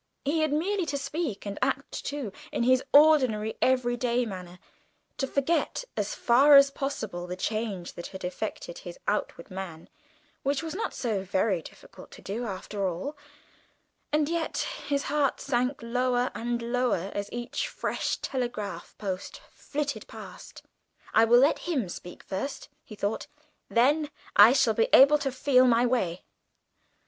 He 0.25 0.39
had 0.39 0.51
merely 0.51 0.87
to 0.87 0.97
speak 0.97 1.45
and 1.45 1.59
act, 1.61 2.03
too, 2.03 2.31
in 2.51 2.63
his 2.63 2.81
ordinary 2.91 3.55
everyday 3.61 4.25
manner; 4.25 4.57
to 5.19 5.27
forget 5.27 5.83
as 5.95 6.15
far 6.15 6.55
as 6.55 6.71
possible 6.71 7.27
the 7.27 7.35
change 7.35 7.93
that 7.93 8.07
had 8.07 8.23
affected 8.23 8.79
his 8.79 8.97
outer 9.07 9.45
man, 9.51 9.89
which 10.41 10.63
was 10.63 10.73
not 10.73 10.95
so 10.95 11.21
very 11.21 11.61
difficult 11.61 12.09
to 12.13 12.21
do 12.23 12.45
after 12.47 12.87
all 12.87 13.15
and 14.11 14.27
yet 14.27 14.65
his 14.87 15.03
heart 15.03 15.39
sank 15.39 15.83
lower 15.83 16.31
and 16.33 16.63
lower 16.63 17.11
as 17.13 17.29
each 17.31 17.67
fresh 17.67 18.17
telegraph 18.21 18.95
post 18.97 19.39
flitted 19.51 20.07
past. 20.07 20.63
"I 21.13 21.25
will 21.25 21.37
let 21.37 21.59
him 21.69 21.87
speak 21.89 22.23
first," 22.23 22.69
he 22.83 22.95
thought; 22.95 23.27
"then 23.69 24.09
I 24.35 24.53
shall 24.53 24.73
be 24.73 24.89
able 24.93 25.19
to 25.19 25.31
feel 25.31 25.67
my 25.67 25.85
way." 25.85 26.23